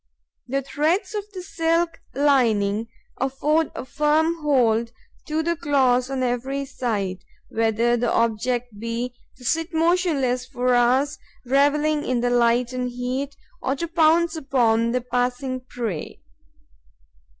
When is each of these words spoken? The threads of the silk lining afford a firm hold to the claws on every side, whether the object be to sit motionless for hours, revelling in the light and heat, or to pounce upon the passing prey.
The 0.47 0.63
threads 0.63 1.13
of 1.13 1.25
the 1.31 1.43
silk 1.43 1.99
lining 2.15 2.87
afford 3.17 3.71
a 3.75 3.85
firm 3.85 4.41
hold 4.41 4.91
to 5.27 5.43
the 5.43 5.55
claws 5.55 6.09
on 6.09 6.23
every 6.23 6.65
side, 6.65 7.19
whether 7.49 7.95
the 7.95 8.11
object 8.11 8.79
be 8.79 9.13
to 9.37 9.45
sit 9.45 9.75
motionless 9.75 10.43
for 10.47 10.73
hours, 10.73 11.19
revelling 11.45 12.03
in 12.03 12.21
the 12.21 12.31
light 12.31 12.73
and 12.73 12.89
heat, 12.89 13.35
or 13.61 13.75
to 13.75 13.87
pounce 13.87 14.35
upon 14.35 14.89
the 14.89 15.01
passing 15.01 15.59
prey. 15.59 16.19